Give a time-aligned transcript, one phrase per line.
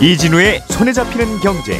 [0.00, 1.78] 이진우의 손에 잡히는 경제.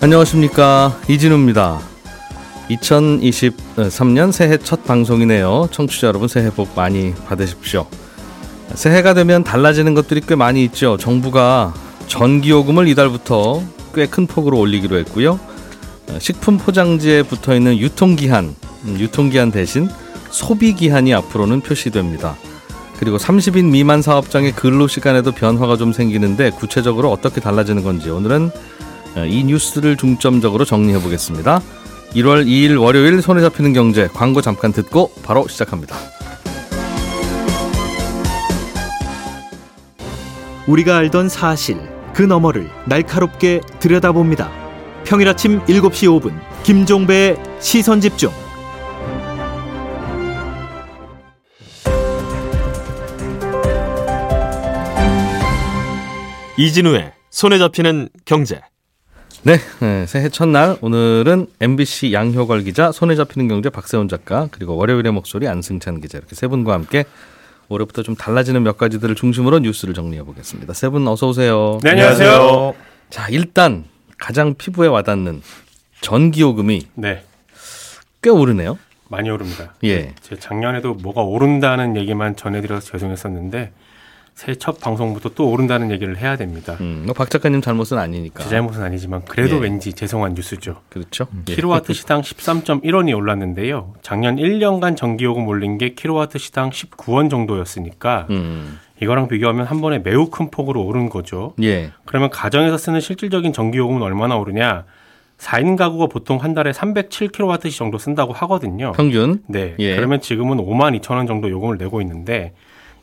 [0.00, 1.80] 안녕하십니까 이진우입니다.
[2.70, 5.68] 2023년 새해 첫 방송이네요.
[5.70, 7.86] 청취자 여러분 새해 복 많이 받으십시오.
[8.80, 10.96] 새해가 되면 달라지는 것들이 꽤 많이 있죠.
[10.96, 11.74] 정부가
[12.06, 13.62] 전기요금을 이달부터
[13.94, 15.38] 꽤 큰 폭으로 올리기로 했고요.
[16.18, 18.54] 식품 포장지에 붙어 있는 유통기한,
[18.86, 19.86] 음, 유통기한 대신
[20.30, 22.36] 소비기한이 앞으로는 표시됩니다.
[22.98, 28.50] 그리고 30인 미만 사업장의 근로 시간에도 변화가 좀 생기는데 구체적으로 어떻게 달라지는 건지 오늘은
[29.16, 31.60] 어, 이 뉴스를 중점적으로 정리해 보겠습니다.
[32.14, 35.96] 1월 2일 월요일 손에 잡히는 경제 광고 잠깐 듣고 바로 시작합니다.
[40.70, 41.80] 우리가 알던 사실
[42.14, 44.48] 그 너머를 날카롭게 들여다봅니다.
[45.04, 46.32] 평일 아침 7시 5분
[46.62, 48.30] 김종배의 시선 집중.
[56.56, 58.60] 이진우의 손에 잡히는 경제.
[59.42, 65.10] 네, 네, 새해 첫날 오늘은 MBC 양효걸 기자, 손에 잡히는 경제 박세훈 작가, 그리고 월요일의
[65.12, 67.06] 목소리 안승찬 기자 이렇게 세 분과 함께
[67.70, 70.74] 올해부터 좀 달라지는 몇 가지들을 중심으로 뉴스를 정리해 보겠습니다.
[70.74, 71.78] 세 분 어서 오세요.
[71.84, 72.74] 네, 안녕하세요.
[73.10, 73.84] 자, 일단
[74.18, 75.40] 가장 피부에 와닿는
[76.00, 77.24] 전기요금이 네,
[78.22, 78.76] 꽤 오르네요.
[79.08, 79.74] 많이 오릅니다.
[79.84, 80.14] 예.
[80.20, 83.72] 제가 작년에도 뭐가 오른다는 얘기만 전해드려서 죄송했었는데
[84.40, 86.78] 새해 첫 방송부터 또 오른다는 얘기를 해야 됩니다.
[86.80, 88.42] 음, 뭐 박 작가님 잘못은 아니니까.
[88.44, 89.60] 제 잘못은 아니지만 그래도 예.
[89.60, 90.76] 왠지 죄송한 뉴스죠.
[90.88, 91.26] 그렇죠.
[91.46, 91.54] 예.
[91.54, 93.92] 킬로와트 시당 13.1원이 올랐는데요.
[94.00, 100.30] 작년 1년간 전기요금 올린 게 킬로와트 시당 19원 정도였으니까 음, 이거랑 비교하면 한 번에 매우
[100.30, 101.52] 큰 폭으로 오른 거죠.
[101.62, 101.92] 예.
[102.06, 104.86] 그러면 가정에서 쓰는 실질적인 전기요금은 얼마나 오르냐?
[105.36, 108.92] 4인 가구가 보통 한 달에 307kWh 정도 쓴다고 하거든요.
[108.92, 109.42] 평균.
[109.48, 109.74] 네.
[109.78, 109.96] 예.
[109.96, 112.54] 그러면 지금은 5만 2천 원 정도 요금을 내고 있는데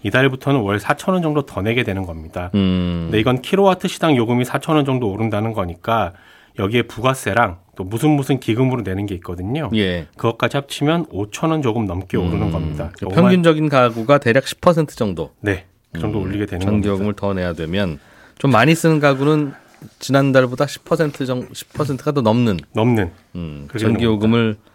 [0.03, 2.52] 이달부터는 월 4천 원 정도 더 내게 되는 겁니다.
[2.56, 6.13] 음, 근데 이건 킬로와트 시당 요금이 4천 원 정도 오른다는 거니까
[6.59, 9.69] 여기에 부가세랑 또 무슨 무슨 기금으로 내는 게 있거든요.
[9.75, 10.08] 예.
[10.18, 12.91] 그것까지 합치면 5천 원 조금 넘게 오르는 겁니다.
[12.97, 15.66] 그 5만 평균적인 가구가 대략 10% 정도 네.
[15.94, 17.14] 그 정도 올리게 되는 전기요금을.
[17.14, 18.00] 더 내야 되면
[18.40, 19.53] 좀 많이 쓰는 가구는
[20.00, 24.66] 지난달보다 10% 정도 10%가 더 넘는 넘는 음, 전기요금을 어,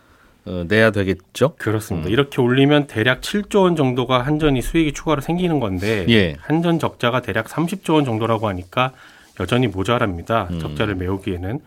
[0.45, 1.55] 내야 되겠죠.
[1.57, 2.09] 그렇습니다.
[2.09, 6.37] 이렇게 올리면 대략 7조 원 정도가 한전이 수익이 추가로 생기는 건데 예.
[6.41, 8.93] 한전 적자가 대략 30조 원 정도라고 하니까
[9.41, 10.49] 여전히 모자랍니다.
[10.51, 10.59] 음.
[10.59, 11.61] 적자를 메우기에는.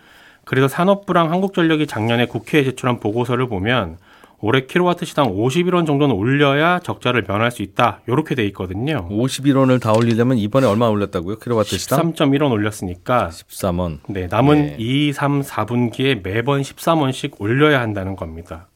[0.43, 3.97] 그래서 산업부랑 한국전력이 작년에 국회에 제출한 보고서를 보면
[4.39, 8.01] 올해 킬로와트 시당 51원 정도는 올려야 적자를 면할 수 있다.
[8.07, 9.07] 이렇게 돼 있거든요.
[9.09, 11.39] 51원을 다 올리려면 이번에 얼마 올렸다고요?
[11.39, 13.99] 킬로와트 시당 13.1원 올렸으니까 13원.
[14.07, 14.75] 네, 남은 네.
[14.77, 18.67] 2, 3, 4분기에 매번 13원씩 올려야 한다는 겁니다.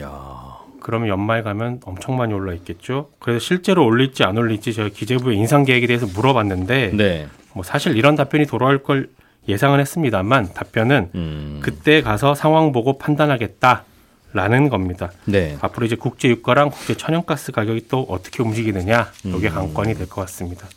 [0.00, 0.58] 야.
[0.80, 3.10] 그러면 연말 가면 엄청 많이 올라 있겠죠.
[3.18, 7.26] 그래서 실제로 올릴지 안 올릴지 제가 기재부의 인상 계획에 대해서 물어봤는데 네.
[7.52, 9.10] 뭐 사실 이런 답변이 돌아올 걸
[9.46, 11.60] 예상은 했습니다만 답변은 음.
[11.62, 13.84] 그때 가서 상황 보고 판단하겠다
[14.32, 15.10] 라는 겁니다.
[15.24, 15.58] 네.
[15.60, 19.54] 앞으로 이제 국제 유가랑 국제 천연가스 가격이 또 어떻게 움직이느냐 이게 음.
[19.54, 20.68] 관건이 될 것 같습니다.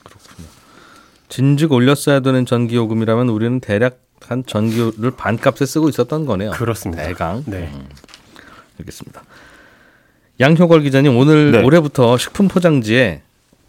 [1.29, 6.51] 진즉 올렸어야 되는 전기 요금이라면 우리는 대략 한 전기를 반값에 쓰고 있었던 거네요.
[6.51, 7.03] 그렇습니다.
[7.03, 7.43] 대강.
[7.45, 7.69] 네.
[8.79, 9.23] 알겠습니다.
[10.39, 11.61] 양효걸 기자님 오늘 네.
[11.63, 13.21] 올해부터 식품 포장지에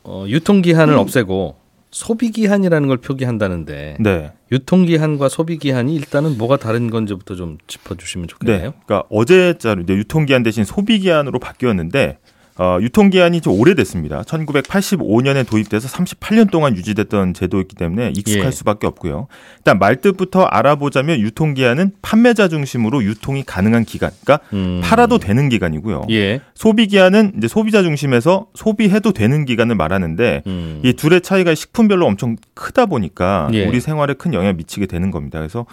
[0.04, 1.56] 어, 유통 기한을 없애고
[1.94, 4.32] 소비 기한이라는 걸 표기한다는데 네.
[4.50, 8.32] 유통 기한과 소비 기한이 일단은 뭐가 다른 건지부터 좀 짚어 주시면 네.
[8.32, 8.74] 좋겠네요.
[8.84, 12.18] 그러니까 어제자로 이제 유통 기한 대신 소비 기한으로 바뀌었는데
[12.56, 14.22] 어, 유통기한이 좀 오래됐습니다.
[14.22, 18.50] 1985년에 도입돼서 38년 동안 유지됐던 제도이기 때문에 익숙할 예.
[18.52, 19.26] 수밖에 없고요.
[19.58, 24.80] 일단 말뜻부터 알아보자면 유통기한은 판매자 중심으로 유통이 가능한 기간, 그러니까 음.
[24.84, 26.06] 팔아도 되는 기간이고요.
[26.10, 26.42] 예.
[26.54, 30.80] 소비기한은 이제 소비자 중심에서 소비해도 되는 기간을 말하는데 음.
[30.84, 33.66] 이 둘의 차이가 식품별로 엄청 크다 보니까 예.
[33.66, 35.40] 우리 생활에 큰 영향을 미치게 되는 겁니다.
[35.40, 35.66] 그래서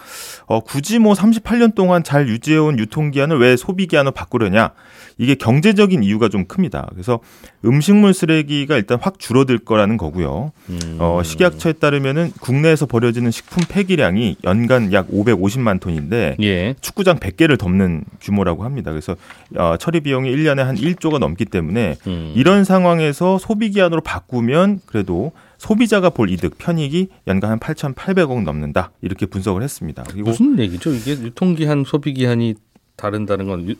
[0.46, 4.72] 어, 굳이 뭐 38년 동안 잘 유지해온 유통기한을 왜 소비기한으로 바꾸려냐?
[5.18, 6.71] 이게 경제적인 이유가 좀 큽니다.
[6.92, 7.20] 그래서
[7.64, 10.52] 음식물 쓰레기가 일단 확 줄어들 거라는 거고요.
[10.70, 10.96] 음.
[10.98, 16.74] 어, 식약처에 따르면은 국내에서 버려지는 식품 폐기량이 연간 약 550만 톤인데 예.
[16.80, 18.90] 축구장 100개를 덮는 규모라고 합니다.
[18.90, 19.16] 그래서
[19.56, 22.32] 어, 처리 비용이 1년에 한 1조가 넘기 때문에 음.
[22.34, 28.90] 이런 상황에서 소비 기한으로 바꾸면 그래도 소비자가 볼 이득 편익이 연간 한 8,800억 넘는다.
[29.00, 30.04] 이렇게 분석을 했습니다.
[30.16, 30.92] 무슨 얘기죠?
[30.92, 32.54] 이게 유통기한, 소비기한이
[32.96, 33.74] 다른다는 건 유,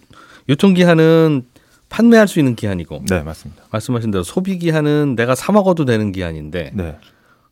[0.49, 1.43] 유통기한은
[1.93, 3.65] 판매할 수 있는 기한이고 네, 맞습니다.
[3.71, 6.97] 말씀하신 대로 소비 기한은 내가 사 먹어도 되는 기한인데 네.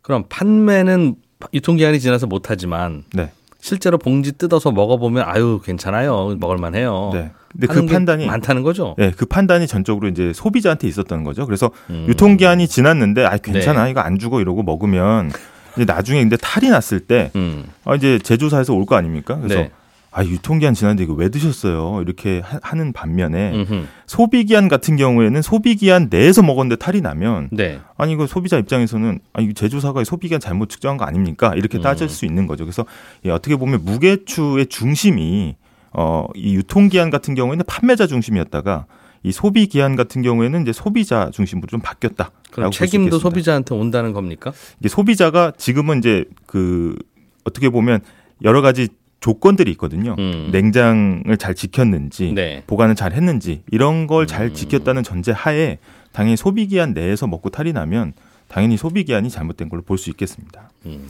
[0.01, 1.17] 그럼 판매는
[1.53, 3.31] 유통 기한이 지나서 못 하지만 네.
[3.61, 7.11] 실제로 봉지 뜯어서 먹어보면 아유 괜찮아요 먹을만해요.
[7.13, 7.31] 네.
[7.53, 8.95] 근데 그 판단이 많다는 거죠.
[8.97, 11.45] 네, 그 판단이 전적으로 이제 소비자한테 있었던 거죠.
[11.45, 12.07] 그래서 음.
[12.09, 13.91] 유통 기한이 지났는데 아 괜찮아 네.
[13.91, 15.31] 이거 안 주고 이러고 먹으면
[15.77, 17.65] 이제 나중에 근데 탈이 났을 때 음.
[17.85, 19.37] 아, 이제 제조사에서 올 거 아닙니까?
[19.37, 19.71] 그래서 네.
[20.13, 22.03] 아 유통기한 지났는데 이거 왜 드셨어요?
[22.03, 23.87] 이렇게 하, 는 반면에 음흠.
[24.07, 27.81] 소비기한 같은 경우에는 소비기한 내에서 먹었는데 탈이 나면 네.
[27.97, 31.55] 아니 이거 소비자 입장에서는 아 이거 제조사가 소비기한 잘못 측정한 거 아닙니까?
[31.55, 31.83] 이렇게 음.
[31.83, 32.65] 따질 수 있는 거죠.
[32.65, 32.85] 그래서
[33.25, 35.57] 예, 어떻게 보면 무게추의 중심이
[35.93, 38.87] 어 이 유통기한 같은 경우에는 판매자 중심이었다가
[39.23, 42.31] 이 소비 기한 같은 경우에는 이제 소비자 중심으로 좀 바뀌었다.
[42.51, 44.53] 그럼 책임도 소비자한테 온다는 겁니까?
[44.81, 46.97] 이게 소비자가 지금은 이제 그
[47.45, 48.01] 어떻게 보면
[48.43, 48.89] 여러 가지
[49.21, 50.17] 조건들이 있거든요.
[50.19, 50.49] 음.
[50.51, 52.63] 냉장을 잘 지켰는지 네.
[52.67, 54.55] 보관을 잘 했는지 이런 걸잘 음.
[54.55, 55.79] 지켰다는 전제 하에
[56.13, 58.15] 당연히 소비 기한 내에서 먹고 탈이 나면
[58.49, 60.71] 당연히 소비 기한이 잘못된 걸로 볼 수 있겠습니다.
[60.87, 61.07] 음.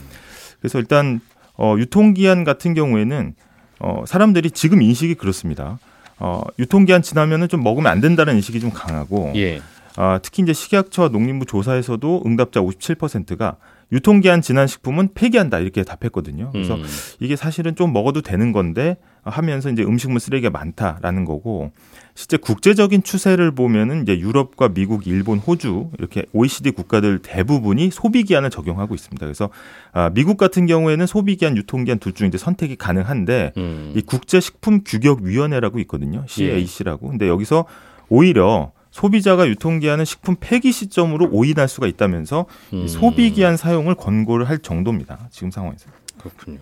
[0.59, 1.21] 그래서 일단
[1.57, 3.33] 어 유통 기한 같은 경우에는
[3.79, 5.79] 어 사람들이 지금 인식이 그렇습니다.
[6.19, 9.61] 어 유통 기한 지나면은 좀 먹으면 안 된다는 인식이 좀 강하고 예.
[9.97, 13.57] 아, 특히 이제 식약처와 농림부 조사에서도 응답자 57%가
[13.91, 16.49] 유통기한 지난 식품은 폐기한다 이렇게 답했거든요.
[16.53, 16.83] 그래서 음.
[17.19, 21.71] 이게 사실은 좀 먹어도 되는 건데 하면서 이제 음식물 쓰레기가 많다라는 거고
[22.15, 28.49] 실제 국제적인 추세를 보면은 이제 유럽과 미국, 일본, 호주 이렇게 OECD 국가들 대부분이 소비 기한을
[28.49, 29.25] 적용하고 있습니다.
[29.25, 29.49] 그래서
[29.91, 33.93] 아, 미국 같은 경우에는 소비 기한, 유통 기한 둘 중 이제 선택이 가능한데 음.
[33.95, 36.25] 이 국제 식품 규격 위원회라고 있거든요.
[36.39, 36.59] 예.
[36.59, 37.07] CAC라고.
[37.09, 37.65] 근데 여기서
[38.09, 42.87] 오히려 소비자가 유통기한은 식품 폐기 시점으로 오인할 수가 있다면서 이 음.
[42.87, 45.27] 소비기한 사용을 권고를 할 정도입니다.
[45.31, 45.89] 지금 상황에서.
[46.19, 46.59] 그렇군요.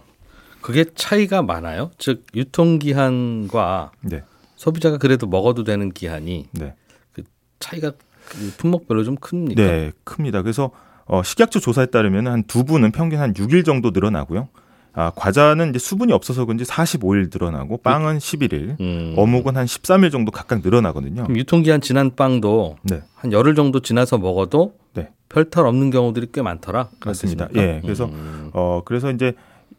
[0.62, 1.92] 그게 차이가 많아요.
[1.98, 4.24] 즉 유통기한과 네,
[4.56, 6.76] 소비자가 그래도 먹어도 되는 기한이 네,
[7.60, 7.94] 차이가
[8.28, 9.62] 그 품목별로 좀 큽니까?
[9.62, 10.42] 네, 큽니다.
[10.44, 10.72] 그래서
[11.06, 14.50] 어, 식약처 조사에 따르면 한두 분은 평균 한 6일 정도 늘어나고요.
[15.00, 19.14] 아, 과자는 이제 수분이 없어서 그런지 45일 늘어나고 빵은 11일, 음.
[19.16, 21.26] 어묵은 한 13일 정도 각각 늘어나거든요.
[21.30, 25.08] 유통기한 지난 빵도 네, 한 열흘 정도 지나서 먹어도 네.
[25.30, 26.90] 별탈 없는 경우들이 꽤 많더라.
[27.06, 27.48] 맞습니다.
[27.56, 28.50] 예, 그래서 음.
[28.52, 29.32] 어 그래서 이제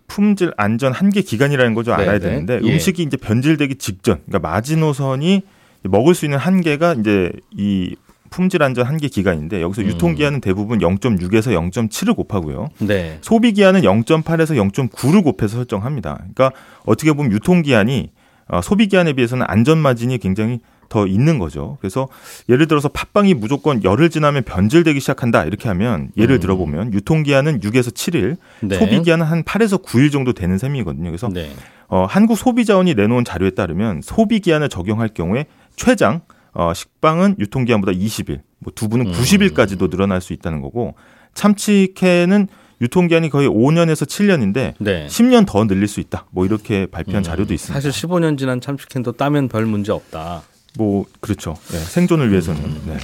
[0.07, 2.27] 품질 안전 한계 기간이라는 걸좀 네, 알아야 네.
[2.27, 2.73] 되는데 예.
[2.73, 5.43] 음식이 이제 변질되기 직전, 그러니까 마지노선이
[5.83, 7.95] 먹을 수 있는 한계가 이제 이
[8.31, 9.87] 품질 안전 한계 기간인데 여기서 음.
[9.89, 12.69] 유통 기한은 대부분 0.6에서 0.7을 곱하고요.
[12.79, 13.19] 네.
[13.21, 16.15] 소비 기한은 0.8에서 0.9를 곱해서 설정합니다.
[16.35, 16.53] 그러니까
[16.87, 18.11] 어떻게 보면 유통 기한이
[18.49, 21.79] 어, 소비 기한에 비해서는 안전 마진이 굉장히 더 있는 거죠.
[21.81, 22.09] 그래서
[22.49, 26.41] 예를 들어서 팥빵이 무조건 열흘 지나면 변질되기 시작한다 이렇게 하면 예를 음.
[26.41, 28.77] 들어보면 유통 기한은 6에서 7일, 네.
[28.77, 31.09] 소비 기한은 한 8에서 9일 정도 되는 셈이거든요.
[31.09, 31.49] 그래서 네.
[31.87, 35.47] 어, 한국 소비자원이 내놓은 자료에 따르면 소비 기한을 적용할 경우에
[35.77, 39.13] 최장 어, 식빵은 유통 기한보다 20일, 뭐 두부는 음.
[39.13, 40.95] 90일까지도 늘어날 수 있다는 거고
[41.35, 42.49] 참치캔은
[42.81, 45.07] 유통 기한이 거의 5년에서 7년인데 네.
[45.07, 46.27] 10년 더 늘릴 수 있다.
[46.31, 47.79] 뭐 이렇게 발표한 음, 자료도 있습니다.
[47.79, 50.43] 사실 15년 지난 참치캔도 따면 별 문제 없다.
[50.79, 51.57] 뭐 그렇죠.
[51.73, 52.63] 네, 생존을 위해서는.
[52.63, 52.83] 음.
[52.87, 52.99] 네.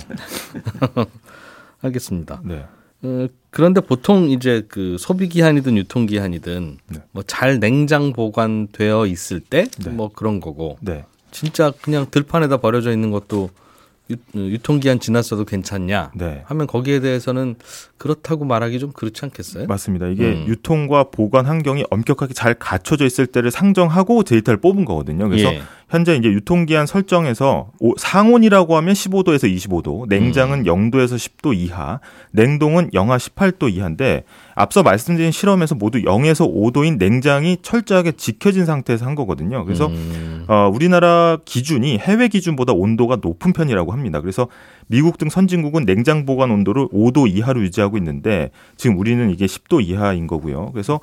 [1.82, 2.40] 알겠습니다.
[2.44, 2.64] 네.
[3.02, 6.98] 어, 그런데 보통 이제 그 소비 기한이든 유통 기한이든 네.
[7.12, 9.90] 뭐잘 냉장 보관되어 있을 때 네.
[9.90, 11.04] 뭐 그런 거고 네.
[11.36, 13.50] 진짜 그냥 들판에다 버려져 있는 것도
[14.08, 16.42] 유, 통 기한 지났어도 괜찮냐 네.
[16.46, 17.56] 하면 거기에 대해서는
[17.98, 19.66] 그렇다고 말하기 좀 그렇지 않겠어요?
[19.66, 20.06] 맞습니다.
[20.06, 20.46] 이게 음.
[20.46, 25.28] 유통과 보관 환경이 엄격하게 잘 갖춰져 있을 때를 상정하고 데이터를 뽑은 거거든요.
[25.28, 25.60] 그래서 예.
[25.88, 30.90] 현재 이제 유통기한 설정에서 오- 상온이라고 하면 15도에서 25도, 냉장은 음.
[30.90, 32.00] 0도에서 10도 이하,
[32.32, 34.24] 냉동은 영하 18도 이하인데
[34.56, 39.64] 앞서 말씀드린 실험에서 모두 0에서 5도인 냉장이 철저하게 지켜진 상태에서 한 거거든요.
[39.64, 44.20] 그래서 음, 어, 우리나라 기준이 해외 기준보다 온도가 높은 편이라고 합니다.
[44.20, 44.48] 그래서
[44.88, 50.26] 미국 등 선진국은 냉장 보관 온도를 5도 이하로 유지하고 있는데 지금 우리는 이게 10도 이하인
[50.26, 50.72] 거고요.
[50.72, 50.98] 그래서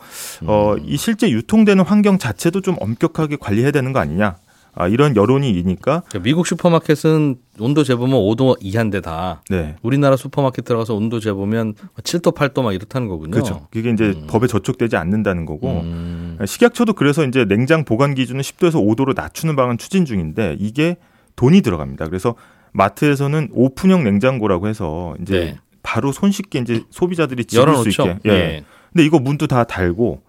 [0.46, 4.36] 어, 이 실제 유통되는 환경 자체도 좀 엄격하게 관리해야 되는 거 아니냐.
[4.76, 9.76] 아, 이런 여론이 이니까 그러니까 미국 슈퍼마켓은 온도 재보면 5도 이하인데 다 네.
[9.84, 13.32] 우리나라 슈퍼마켓 들어가서 온도 재보면 7도 8도 막 이렇다는 거군요.
[13.32, 13.68] 그렇죠.
[13.72, 14.28] 그게 이제 음.
[14.28, 19.78] 법에 저촉되지 않는다는 거고 음, 식약처도 그래서 이제 냉장 보관 기준을 10도에서 5도로 낮추는 방안
[19.78, 20.98] 추진 중인데 이게
[21.36, 22.08] 돈이 들어갑니다.
[22.08, 22.36] 그래서
[22.72, 25.60] 마트에서는 오픈형 냉장고라고 해서 이제 네.
[25.84, 27.92] 바로 손쉽게 이제 소비자들이 집을 열어놓죠.
[27.92, 28.20] 수 있게.
[28.26, 28.32] 예.
[28.32, 28.64] 예.
[28.92, 30.22] 근데 이거 문도 다 달고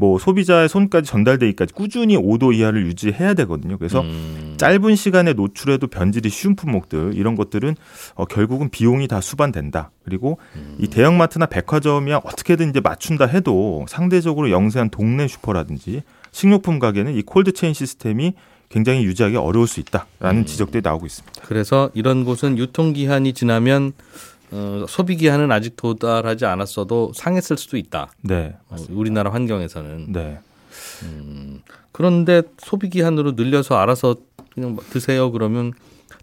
[0.00, 3.76] 뭐 소비자의 손까지 전달되기까지 꾸준히 5도 이하를 유지해야 되거든요.
[3.76, 7.76] 그래서 음, 짧은 시간에 노출해도 변질이 쉬운 품목들 이런 것들은
[8.14, 9.90] 어, 결국은 비용이 다 수반된다.
[10.02, 10.78] 그리고 음.
[10.80, 16.02] 이 대형마트나 백화점이야 어떻게든 이제 맞춘다 해도 상대적으로 영세한 동네 슈퍼라든지
[16.32, 18.32] 식료품 가게는 이 콜드 체인 시스템이
[18.70, 20.46] 굉장히 유지하기 어려울 수 있다라는 음.
[20.46, 21.42] 지적들이 나오고 있습니다.
[21.44, 23.92] 그래서 이런 곳은 유통기한이 지나면
[24.52, 28.10] 어, 소비 기한은 아직 도달하지 않았어도 상했을 수도 있다.
[28.22, 30.12] 네, 어, 우리나라 환경에서는.
[30.12, 30.38] 네.
[31.92, 34.16] 그런데 소비 기한으로 늘려서 알아서
[34.54, 35.72] 그냥 뭐 드세요 그러면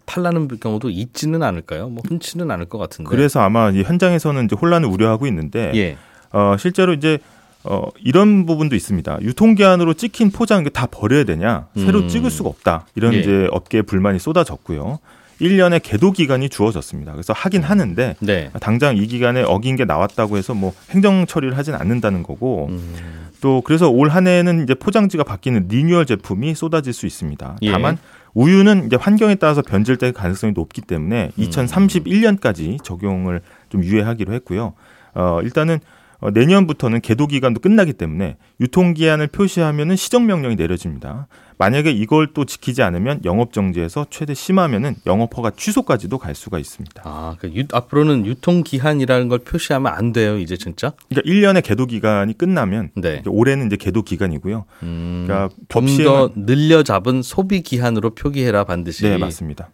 [0.04, 1.88] 탈나는 경우도 있지는 않을까요?
[1.88, 3.08] 뭐 흔치는 않을 것 같은데.
[3.08, 5.96] 그래서 아마 이 현장에서는 이제 혼란을 우려하고 있는데 예.
[6.32, 7.18] 어, 실제로 이제
[7.64, 9.18] 어, 이런 부분도 있습니다.
[9.20, 11.68] 유통기한으로 찍힌 포장 다 버려야 되냐?
[11.76, 12.08] 새로 음.
[12.08, 12.86] 찍을 수가 없다.
[12.94, 13.18] 이런 예.
[13.18, 14.98] 이제 업계의 불만이 쏟아졌고요.
[15.40, 17.12] 1년의 계도 기간이 주어졌습니다.
[17.12, 18.50] 그래서 하긴 하는데 네.
[18.60, 23.28] 당장 이 기간에 어긴 게 나왔다고 해서 뭐 행정 처리를 하진 않는다는 거고 음.
[23.40, 27.58] 또 그래서 올 한 해에는 이제 포장지가 바뀌는 리뉴얼 제품이 쏟아질 수 있습니다.
[27.62, 27.70] 예.
[27.70, 27.98] 다만
[28.34, 31.44] 우유는 이제 환경에 따라서 변질될 가능성이 높기 때문에 음.
[31.44, 34.72] 2031년까지 적용을 좀 유예하기로 했고요.
[35.14, 35.78] 어, 일단은
[36.20, 41.28] 어, 내년부터는 계도 기간도 끝나기 때문에 유통 기한을 표시하면은 시정 명령이 내려집니다.
[41.58, 47.02] 만약에 이걸 또 지키지 않으면 영업 정지에서 최대 심하면은 영업 허가 취소까지도 갈 수가 있습니다.
[47.04, 50.92] 아, 그 유, 앞으로는 유통 기한이라는 걸 표시하면 안 돼요, 이제 진짜?
[51.08, 53.22] 그러니까 1년의 계도 기간이 끝나면 네.
[53.26, 54.64] 올해는 이제 계도 기간이고요.
[54.84, 59.02] 음, 그러니까 법좀 시행은- 더 늘려 잡은 소비 기한으로 표기해라 반드시.
[59.04, 59.70] 네, 맞습니다.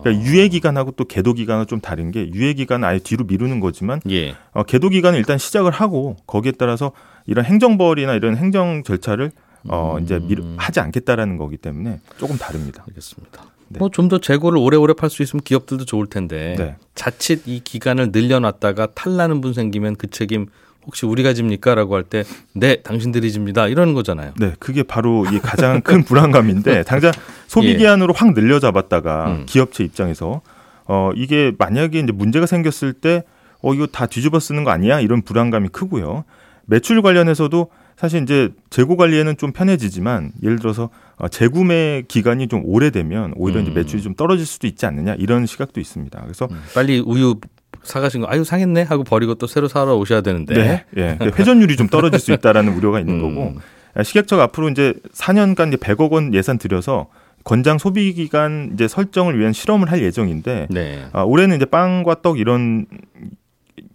[0.00, 4.00] 그러니까 유예 기간하고 또 계도 기간은 좀 다른 게 유예 기간은 아예 뒤로 미루는 거지만
[4.10, 4.34] 예.
[4.52, 6.92] 어, 계도 기간은 일단 시작을 하고 거기에 따라서
[7.26, 9.30] 이런 행정벌이나 이런 행정 절차를
[9.68, 10.02] 어, 음.
[10.02, 12.84] 이제 미루, 하지 않겠다라는 거기 때문에 조금 다릅니다.
[12.88, 13.44] 알겠습니다.
[13.68, 13.78] 네.
[13.78, 16.76] 뭐좀 더 재고를 오래오래 팔 수 있으면 기업들도 좋을 텐데 네.
[16.94, 20.46] 자칫 이 기간을 늘려놨다가 탈나는 분 생기면 그 책임
[20.86, 22.24] 혹시 우리가 집니까라고 할 때
[22.54, 24.32] 네 당신들이 집니다 이러는 거잖아요.
[24.38, 27.12] 네, 그게 바로 이 가장 큰 불안감인데 당장
[27.46, 27.76] 소비 예.
[27.76, 29.46] 기한으로 확 늘려 잡았다가 음.
[29.46, 30.42] 기업체 입장에서
[30.86, 33.22] 어 이게 만약에 이제 문제가 생겼을 때
[33.64, 34.98] 어 이거 다 뒤집어 쓰는 거 아니야?
[34.98, 36.24] 이런 불안감이 크고요.
[36.66, 43.34] 매출 관련해서도 사실 이제 재고 관리에는 좀 편해지지만 예를 들어서 어, 재구매 기간이 좀 오래되면
[43.36, 43.74] 오히려 이제 음.
[43.74, 46.20] 매출이 좀 떨어질 수도 있지 않느냐 이런 시각도 있습니다.
[46.22, 47.36] 그래서 음, 빨리 우유
[47.82, 50.54] 사가신 거 아유 상했네 하고 버리고 또 새로 사러 오셔야 되는데.
[50.54, 53.34] 네, 예, 근데 회전율이 좀 떨어질 수 있다라는 우려가 있는 음.
[53.34, 53.60] 거고
[54.02, 57.08] 식약처 가 앞으로 이제 4년간 이제 100억 원 예산 들여서
[57.44, 61.04] 권장 소비 기간 이제 설정을 위한 실험을 할 예정인데 네.
[61.12, 62.86] 아, 올해는 이제 빵과 떡 이런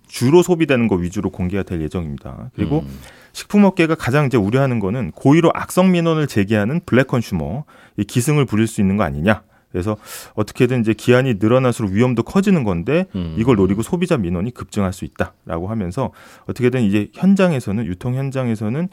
[0.08, 2.52] 주로 소비되는 거 위주로 공개가 될 예정입니다.
[2.56, 3.00] 그리고 음.
[3.34, 7.66] 식품업계가 가장 이제 우려하는 거는 고의로 악성 민원을 제기하는 black consumer
[7.98, 9.44] 이 기승을 부릴 수 있는 거 아니냐.
[9.78, 9.96] 그래서
[10.34, 13.36] 어떻게든 이제 기한이 늘어날수록 위험도 커지는 건데 음.
[13.38, 16.12] 이걸 노리고 소비자 민원이 급증할 수 있다라고 하면서
[16.48, 18.90] 어떻게든 이제 현장에서는 유통 현장에서는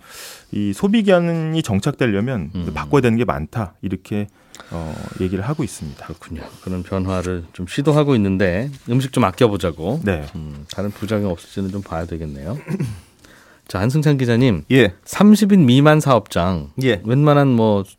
[0.52, 2.70] 이 소비 기한이 정착되려면 음.
[2.74, 4.26] 바꿔야 되는 게 많다 이렇게
[4.70, 6.04] 어, 얘기를 하고 있습니다.
[6.06, 6.42] 그렇군요.
[6.62, 10.00] 그런 변화를 좀 시도하고 있는데 음식 좀 아껴보자고.
[10.04, 10.26] 네.
[10.36, 12.58] 음, 다른 부작용 없을지는 좀 봐야 되겠네요.
[13.66, 14.92] 자 한승찬 기자님, 예.
[15.06, 17.00] 30인 미만 사업장, 예.
[17.04, 17.96] 웬만한 뭐 주-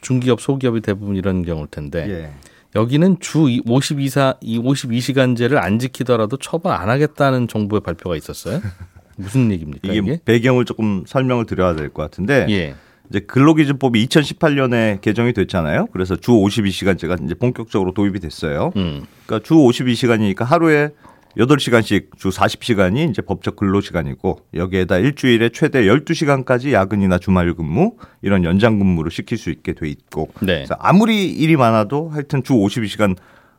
[0.00, 2.30] 중기업, 소기업이 대부분 이런 경우일 텐데 예.
[2.76, 8.60] 여기는 주 52사 이 52시간제를 안 지키더라도 처벌 안 하겠다는 정부의 발표가 있었어요.
[9.16, 10.20] 무슨 얘기입니까 이게 이게?
[10.24, 12.74] 배경을 조금 설명을 드려야 될 것 같은데 예.
[13.10, 15.86] 이제 근로기준법이 2018년에 개정이 됐잖아요.
[15.92, 18.72] 그래서 주 52시간제가 이제 본격적으로 도입이 됐어요.
[18.76, 19.04] 음.
[19.26, 20.88] 그러니까 주 52시간이니까 하루에
[21.36, 28.44] 8시간씩 주 40시간이 이제 법적 근로 시간이고 여기에다 일주일에 최대 12시간까지 야근이나 주말 근무 이런
[28.44, 30.64] 연장 근무를 시킬 수 있게 돼 있고 네.
[30.78, 33.16] 아무리 일이 많아도 하여튼 주 52시간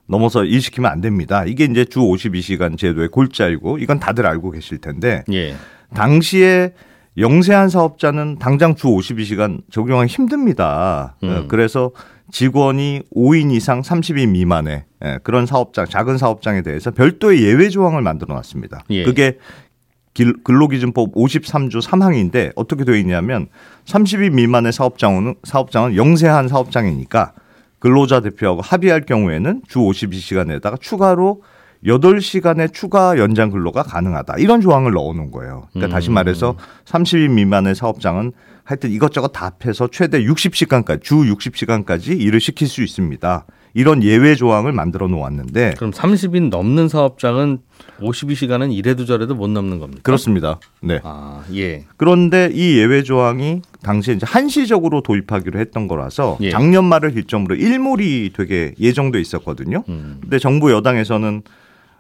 [0.08, 1.46] 넘어서 일 시키면 안 됩니다.
[1.46, 5.56] 이게 이제 주 52시간 제도의 골자이고 이건 다들 알고 계실 텐데 예.
[5.94, 6.74] 당시에
[7.18, 11.16] 영세한 사업자는 당장 주 52시간 적용하기 힘듭니다.
[11.24, 11.30] 음.
[11.30, 11.92] 어, 그래서
[12.32, 18.34] 직원이 5인 이상 30인 미만의 예, 그런 사업장, 작은 사업장에 대해서 별도의 예외 조항을 만들어
[18.34, 18.84] 놨습니다.
[18.90, 19.04] 예.
[19.04, 19.38] 그게
[20.14, 23.48] 길- 근로기준법 53조 3항인데 어떻게 되어 있냐면
[23.86, 27.34] 30인 미만의 사업장은 사업장은 영세한 사업장이니까
[27.80, 31.44] 근로자 대표하고 합의할 경우에는 주 52시간에다가 추가로
[31.86, 34.36] 8시간의 추가 연장 근로가 가능하다.
[34.38, 35.68] 이런 조항을 넣어 놓은 거예요.
[35.74, 38.32] 그러니까 다시 말해서 30인 미만의 사업장은
[38.64, 43.46] 하여튼 이것저것 다 합해서 최대 60시간까지 주 60시간까지 일을 시킬 수 있습니다.
[43.76, 47.60] 이런 예외 조항을 만들어 놓았는데 그럼 30인 넘는 사업장은
[48.00, 50.02] 52시간은 이래도 저래도 못 넘는 겁니까?
[50.02, 50.60] 그렇습니다.
[50.82, 51.02] 네.
[51.04, 51.84] 아, 예.
[51.98, 56.52] 그런데 이 예외 조항이 당시에 이제 한시적으로 도입하기로 했던 거라서 예.
[56.52, 59.84] 작년 말을 기점으로 일몰이 되게 예정돼 있었거든요.
[59.90, 60.20] 음.
[60.22, 61.44] 근데 정부 여당에서는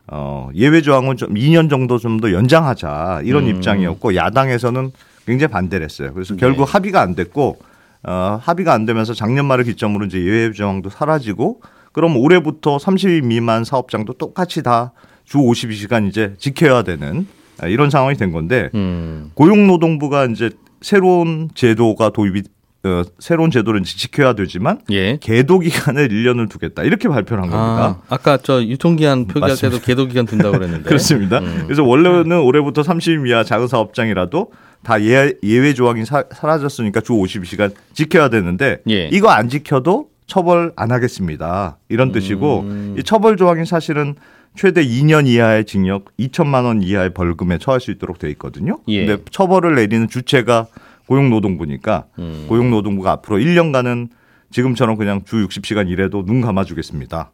[0.07, 3.49] 어, 예외 조항은 좀 2년 정도 좀 더 연장하자 이런 음.
[3.55, 4.91] 입장이었고 야당에서는
[5.25, 6.11] 굉장히 반대를 했어요.
[6.13, 6.39] 그래서 네.
[6.39, 7.57] 결국 합의가 안 됐고
[8.03, 13.63] 어, 합의가 안 되면서 작년 말을 기점으로 이제 예외 조항도 사라지고 그럼 올해부터 30인 미만
[13.63, 14.91] 사업장도 똑같이 다
[15.25, 17.27] 주 52시간 이제 지켜야 되는
[17.59, 19.31] 아, 이런 상황이 된 건데 음.
[19.33, 22.43] 고용노동부가 이제 새로운 제도가 도입이
[22.85, 25.17] 어, 새로운 제도를 지켜야 되지만 예.
[25.19, 26.83] 계도 기간을 1년을 두겠다.
[26.83, 27.83] 이렇게 발표를 한 겁니다.
[28.07, 29.77] 아, 아까 저 유통기한 표기할 맞습니다.
[29.77, 30.83] 때도 계도 기간 둔다고 그랬는데.
[30.83, 31.39] 그렇습니다.
[31.39, 31.63] 음.
[31.65, 34.51] 그래서 원래는 올해부터 30인 이하 작은 사업장이라도
[34.83, 39.07] 다 예, 예외 조항이 사, 사라졌으니까 주 52시간 지켜야 되는데 예.
[39.11, 41.77] 이거 안 지켜도 처벌 안 하겠습니다.
[41.89, 42.95] 이런 뜻이고 음.
[42.99, 44.13] 이 처벌 조항이 사실은
[44.55, 48.79] 최대 2년 이하의 징역, 2천만 원 이하의 벌금에 처할 수 있도록 돼 있거든요.
[48.87, 49.05] 예.
[49.05, 50.67] 근데 처벌을 내리는 주체가
[51.07, 52.45] 고용노동부니까 음.
[52.47, 54.09] 고용노동부가 앞으로 1년간은
[54.51, 57.31] 지금처럼 그냥 주 60시간 일해도 눈 감아주겠습니다.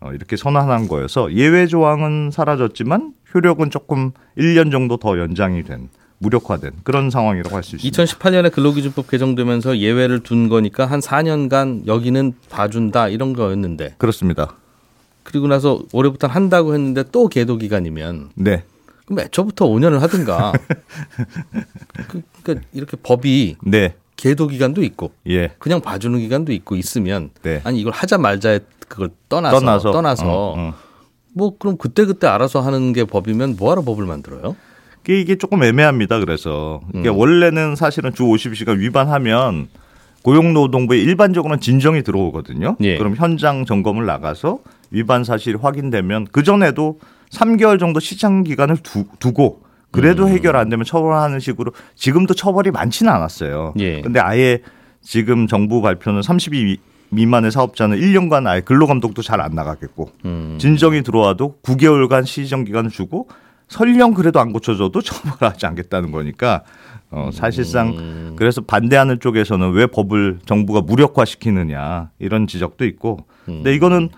[0.00, 5.88] 어, 이렇게 선언한 거여서 예외 조항은 사라졌지만 효력은 조금 1년 정도 더 연장이 된
[6.18, 8.04] 무력화된 그런 상황이라고 할 수 있습니다.
[8.04, 14.54] 2018년에 근로기준법 개정되면서 예외를 둔 거니까 한 4년간 여기는 봐준다 이런 거였는데 그렇습니다.
[15.24, 18.64] 그리고 나서 올해부터 한다고 했는데 또 계도 기간이면 네.
[19.12, 20.52] 그럼 애초부터 5년을 하든가.
[22.08, 23.94] 그, 그러니까 이렇게 법이 네.
[24.16, 25.50] 계도 기간도 있고 예.
[25.58, 27.60] 그냥 봐주는 기간도 있고 있으면 네.
[27.64, 30.74] 아니 이걸 하자 말자에 그걸 떠나서 떠나서 떠나서, 어, 어.
[31.34, 34.56] 뭐 그럼 그때 그때 알아서 하는 게 법이면 뭐하러 법을 만들어요?
[35.08, 36.20] 이게, 조금 애매합니다.
[36.20, 37.18] 그래서 이게 음.
[37.18, 39.66] 원래는 사실은 주 50시간 위반하면
[40.22, 42.76] 고용노동부에 일반적으로는 진정이 들어오거든요.
[42.82, 42.98] 예.
[42.98, 44.60] 그럼 현장 점검을 나가서
[44.92, 47.00] 위반 사실이 확인되면 그 전에도
[47.32, 50.28] 3개월 정도 시장 기간을 두, 두고 그래도 음.
[50.28, 53.74] 해결 안 되면 처벌하는 식으로 지금도 처벌이 많지는 않았어요.
[53.78, 54.00] 예.
[54.00, 54.60] 근데 아예
[55.02, 56.78] 지금 정부 발표는 32
[57.10, 60.56] 미만의 사업자는 1년간 아예 근로감독도 잘 안 나가겠고 음.
[60.58, 63.28] 진정이 들어와도 9개월간 시정 기간을 주고
[63.68, 66.62] 설령 그래도 안 고쳐져도 처벌하지 않겠다는 거니까
[67.10, 68.32] 어, 사실상 음.
[68.36, 73.56] 그래서 반대하는 쪽에서는 왜 법을 정부가 무력화시키느냐 이런 지적도 있고 음.
[73.56, 74.08] 근데 이거는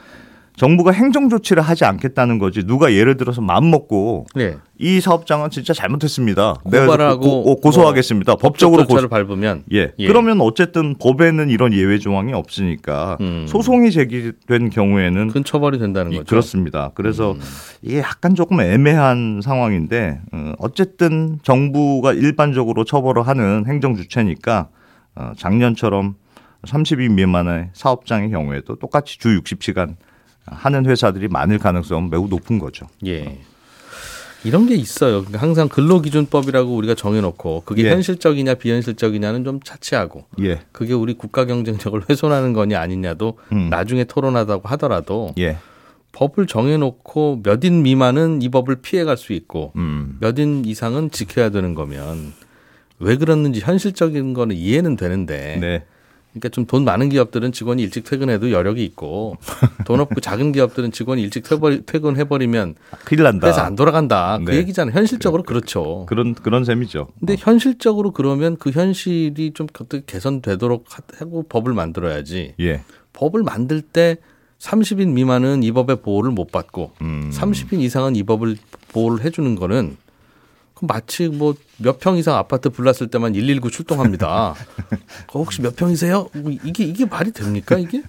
[0.56, 4.56] 정부가 행정 조치를 하지 않겠다는 거지 누가 예를 들어서 마음 먹고 네.
[4.78, 6.54] 이 사업장은 진짜 잘못했습니다.
[6.62, 9.26] 고발하고 고, 고, 소하겠습니다 법적으로 절차를 고소.
[9.26, 9.90] 밟으면 예.
[9.99, 10.06] 예.
[10.06, 13.46] 그러면 어쨌든 법에는 이런 예외 조항이 없으니까 음.
[13.49, 16.28] 소송이 제기된 경우에는 큰 처벌이 된다는 이- 거죠.
[16.28, 16.92] 그렇습니다.
[16.94, 17.40] 그래서 음.
[17.82, 24.68] 이게 약간 조금 애매한 상황인데 어, 어쨌든 정부가 일반적으로 처벌을 하는 행정 주체니까
[25.16, 26.14] 어, 작년처럼
[26.64, 29.96] 30인 미만의 사업장의 경우에도 똑같이 주 60시간
[30.54, 32.86] 하는 회사들이 많을 가능성은 매우 높은 거죠.
[33.06, 33.38] 예.
[34.44, 35.20] 이런 게 있어요.
[35.20, 37.90] 그러니까 항상 근로기준법이라고 우리가 정해놓고 그게 예.
[37.90, 43.70] 현실적이냐 비현실적이냐는 좀 차치하고 예, 그게 우리 국가 경쟁력을 훼손하는 거냐 아니냐도 음.
[43.70, 45.56] 나중에 토론하다고 하더라도 예,
[46.12, 51.74] 법을 정해놓고 몇 인 미만은 이 법을 피해갈 수 있고 음, 몇인 이상은 지켜야 되는
[51.74, 52.34] 거면
[52.98, 55.84] 왜 그랬는지 현실적인 거는 이해는 되는데 네,
[56.35, 59.37] 그러니까 좀 돈 많은 기업들은 직원이 일찍 퇴근해도 여력이 있고
[59.85, 63.40] 돈 없고 작은 기업들은 직원이 일찍 퇴버- 퇴근해 버리면 큰일 난다.
[63.47, 64.38] 그래서 안 돌아간다.
[64.44, 64.57] 그 네.
[64.59, 64.94] 얘기잖아요.
[64.97, 66.05] 현실적으로 그렇죠.
[66.07, 67.09] 그런 그런 셈이죠.
[67.20, 72.55] 근데 현실적으로 그러면 그 현실이 좀 어떻게 개선되도록 하- 하고 법을 만들어야지.
[72.61, 74.16] 예, 법을 만들 때
[74.59, 78.57] 30인 미만은 이 법의 보호를 못 받고 음, 30인 이상은 이 법을
[78.92, 80.03] 보호를 해주는 거는 그
[80.87, 84.55] 마치 뭐 몇 평 이상 아파트 불났을 때만 119 출동합니다.
[85.33, 86.29] 어, 혹시 몇 평이세요?
[86.35, 88.03] 뭐 이게 이게 말이 됩니까 이게?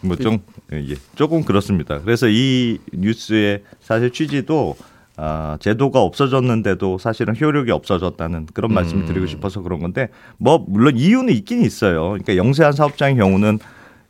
[0.00, 0.38] 뭐 좀
[0.72, 2.00] 예, 조금 그렇습니다.
[2.00, 4.76] 그래서 이 뉴스의 사실 취지도
[5.16, 10.08] 아, 제도가 없어졌는데도 사실은 효력이 없어졌다는 그런 말씀을 드리고 싶어서 그런 건데
[10.38, 12.08] 뭐 물론 이유는 있긴 있어요.
[12.08, 13.58] 그러니까 영세한 사업장의 경우는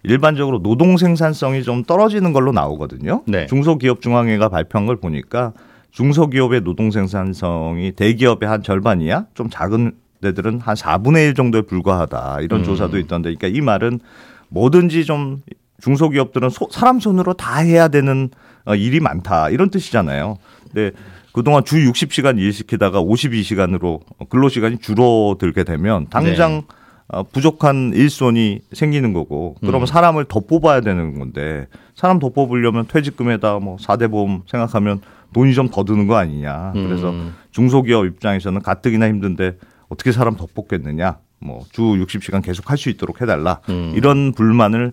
[0.05, 3.23] 일반적으로 노동 생산성이 좀 떨어지는 걸로 나오거든요.
[3.27, 3.47] 네.
[3.47, 5.53] 중소기업 중앙회가 발표한 걸 보니까
[5.93, 9.27] 중소기업의 노동 생산성이 대기업의 한 절반이야.
[9.35, 12.39] 좀 작은 데들은 한 4분의 1 정도에 불과하다.
[12.41, 12.65] 이런 음.
[12.65, 13.35] 조사도 있던데.
[13.35, 14.01] 그러니까 이 말은
[14.49, 15.43] 뭐든지 좀
[15.81, 18.31] 중소기업들은 소- 사람 손으로 다 해야 되는
[18.65, 19.51] 어, 일이 많다.
[19.51, 20.39] 이런 뜻이잖아요.
[20.73, 20.93] 근데
[21.33, 26.63] 그동안 주 60시간 일시키다가 52시간으로 근로시간이 줄어들게 되면 당장
[27.09, 29.87] 어, 부족한 일손이 생기는 거고 그러면 음.
[29.87, 35.01] 사람을 더 뽑아야 되는 건데 사람 더 뽑으려면 퇴직금에다 뭐 4대 보험 생각하면
[35.33, 36.73] 돈이 좀 더 드는 거 아니냐.
[36.75, 37.35] 그래서 음.
[37.53, 41.19] 중소기업 입장에서는 가뜩이나 힘든데 어떻게 사람 더 뽑겠느냐.
[41.41, 43.61] 뭐 주 60시간 계속 할 수 있도록 해달라.
[43.69, 43.93] 음.
[43.97, 44.93] 이런 불만을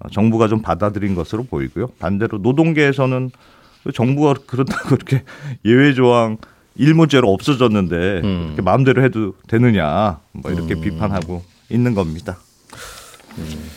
[0.00, 1.88] 어, 정부가 좀 받아들인 것으로 보이고요.
[1.98, 3.30] 반대로 노동계에서는
[3.84, 5.22] 그 정부가 그렇다고 이렇게
[5.64, 6.36] 예외 조항
[6.76, 8.44] 일무제로 없어졌는데 음.
[8.48, 12.38] 이렇게 마음대로 해도 되느냐 뭐 이렇게 비판하고 있는 겁니다.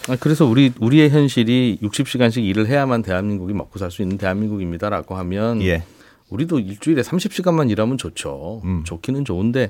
[0.09, 5.61] 아, 그래서 우리 우리의 현실이 60시간씩 일을 해야만 대한민국이 먹고 살 수 있는 대한민국입니다라고 하면
[5.61, 5.83] 예.
[6.31, 8.61] 우리도 일주일에 30시간만 일하면 좋죠.
[8.63, 8.83] 음.
[8.83, 9.69] 좋기는 좋은데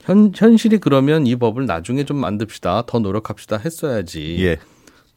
[0.00, 2.84] 현 현실이 그러면 이 법을 나중에 좀 만듭시다.
[2.86, 4.36] 더 노력합시다 했어야지.
[4.40, 4.58] 예.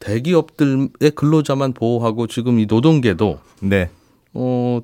[0.00, 3.90] 대기업들의 근로자만 보호하고 지금 이 노동계도 네.
[4.32, 4.80] 어,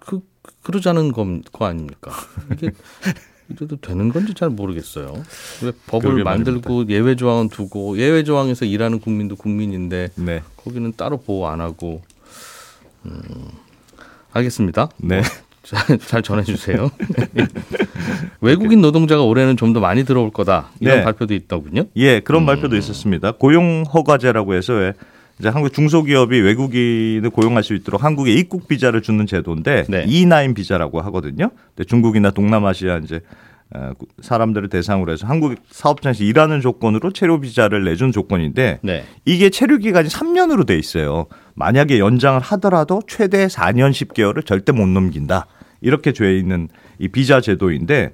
[0.00, 0.20] 그,
[0.62, 2.12] 그러자는 거, 거 아닙니까?
[2.52, 2.70] 이게
[3.48, 5.22] 이래도 되는 건지 잘 모르겠어요.
[5.62, 10.42] 왜 법을 만들고 예외 조항은 두고 예외 조항에서 일하는 국민도 국민인데 네.
[10.56, 12.02] 거기는 따로 보호 안 하고
[13.04, 13.48] 음,
[14.32, 14.88] 알겠습니다.
[14.98, 15.22] 네.
[15.62, 16.90] 잘, 잘 전해주세요.
[18.40, 21.04] 외국인 노동자가 올해는 좀 더 많이 들어올 거다 이런 네.
[21.04, 21.84] 발표도 있더군요.
[21.96, 23.32] 예, 그런 발표도 있었습니다.
[23.32, 24.92] 고용 허가제라고 해서 왜
[25.38, 30.04] 이제 한국 중소기업이 외국인을 고용할 수 있도록 한국에 입국 비자를 주는 제도인데 네.
[30.04, 31.50] E9 비자라고 하거든요.
[31.74, 33.20] 근데 중국이나 동남아시아 이제
[33.74, 39.04] 어, 사람들을 대상으로 해서 한국 사업장에서 일하는 조건으로 체류 비자를 내준 조건인데 네.
[39.24, 41.26] 이게 체류 기간이 3년으로 돼 있어요.
[41.54, 45.46] 만약에 연장을 하더라도 최대 4년 10개월을 절대 못 넘긴다.
[45.80, 48.12] 이렇게 돼 있는 이 비자 제도인데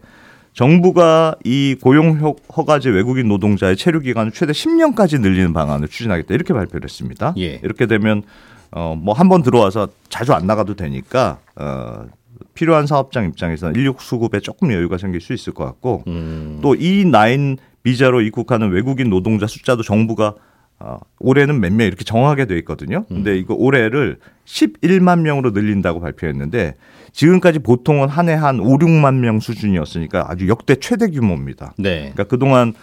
[0.55, 6.35] 정부가 이 고용 허- 허가제 외국인 노동자의 체류 기간을 최대 10년까지 늘리는 방안을 추진하겠다.
[6.35, 7.35] 이렇게 발표를 했습니다.
[7.39, 7.61] 예.
[7.63, 8.23] 이렇게 되면
[8.71, 12.07] 어뭐 한 번 들어와서 자주 안 나가도 되니까 어
[12.55, 17.57] 필요한 사업장 입장에서는 인력 수급에 조금 여유가 생길 수 있을 것 같고 음, 또이 나인
[17.83, 20.35] 비자로 입국하는 외국인 노동자 숫자도 정부가
[20.81, 23.05] 어, 올해는 몇 명 이렇게 정하게 돼 있거든요.
[23.09, 26.77] 근데 이거 올해를 11만 명으로 늘린다고 발표했는데
[27.13, 31.75] 지금까지 보통은 한 해 한 5, 6만 명 수준이었으니까 아주 역대 최대 규모입니다.
[31.79, 31.99] 네.
[32.13, 32.75] 그러니까 그동안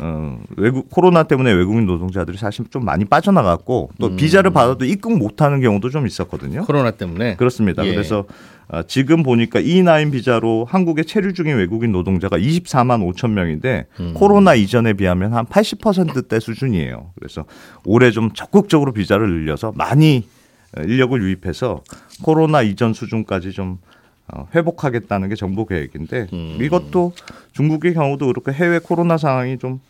[0.00, 5.60] 어, 외국 코로나 때문에 외국인 노동자들이 사실 좀 많이 빠져나갔고 또 비자를 받아도 입국 못하는
[5.60, 6.64] 경우도 좀 있었거든요.
[6.64, 7.84] 코로나 때문에 그렇습니다.
[7.84, 7.92] 예.
[7.92, 8.24] 그래서
[8.68, 14.14] 어, 지금 보니까 E9 비자로 한국에 체류 중인 외국인 노동자가 24만 5천 명인데 음.
[14.14, 17.12] 코로나 이전에 비하면 한 80%대 수준이에요.
[17.18, 17.46] 그래서
[17.84, 20.28] 올해 좀 적극적으로 비자를 늘려서 많이
[20.76, 21.82] 어, 인력을 유입해서
[22.22, 24.07] 코로나 이전 수준까지 좀 어,
[24.54, 26.58] 회복하겠다는 게 정부 계획인데 음.
[26.60, 27.12] 이것도
[27.52, 29.80] 중국의 경우도 그렇고 해외 코로나 상황이 좀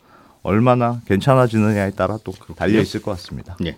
[0.42, 3.56] 얼마나 괜찮아지느냐에 따라 또 달려 있을 것 같습니다.
[3.66, 3.76] 예.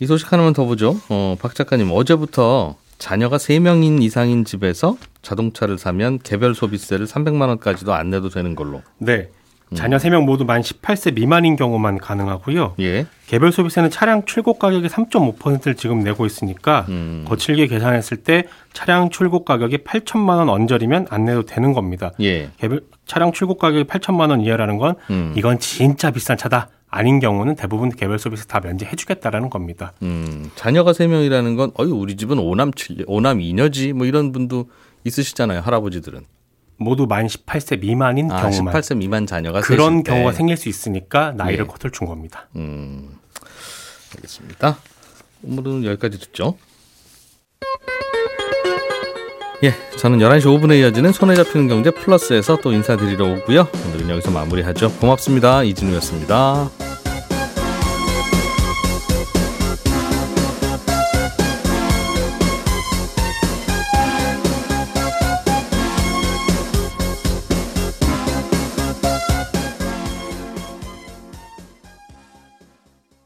[0.00, 1.00] 이 소식 하나만 더 보죠.
[1.08, 8.10] 어, 박 작가님 어제부터 자녀가 3명인 이상인 집에서 자동차를 사면 개별 소비세를 300만 원까지도 안
[8.10, 8.82] 내도 되는 걸로.
[8.98, 9.30] 네.
[9.74, 12.74] 자녀 3명 모두 만 18세 미만인 경우만 가능하고요.
[12.80, 13.06] 예.
[13.26, 17.24] 개별 소비세는 차량 출고 가격의 3.5%를 지금 내고 있으니까 음.
[17.28, 22.12] 거칠게 계산했을 때 차량 출고 가격이 8천만 원 언저리면 안 내도 되는 겁니다.
[22.20, 22.50] 예.
[22.58, 25.34] 개별 차량 출고 가격이 8천만 원 이하라는 건 음.
[25.36, 26.68] 이건 진짜 비싼 차다.
[26.90, 29.92] 아닌 경우는 대부분 개별 소비세 다 면제해 주겠다라는 겁니다.
[30.02, 34.70] 음, 자녀가 3명이라는 건 어이 우리 집은 오남 칠 오남 이녀지 뭐 이런 분도
[35.04, 35.60] 있으시잖아요.
[35.60, 36.22] 할아버지들은.
[36.78, 40.02] 모두 만 18세 미만인 아, 경우만 18세 미만 자녀가 그런.
[40.04, 41.68] 경우가 생길 수 있으니까 나이를 예.
[41.68, 42.48] 컷을 준 겁니다.
[42.56, 43.18] 음.
[44.16, 44.78] 알겠습니다.
[45.42, 46.56] 오늘은 여기까지 듣죠.
[49.64, 53.66] 예, 저는 11시 5분에 이어지는 손에 잡히는 경제 플러스에서 또 인사드리러 오고요.
[53.88, 54.92] 오늘은 여기서 마무리하죠.
[55.00, 55.64] 고맙습니다.
[55.64, 56.70] 이진우였습니다.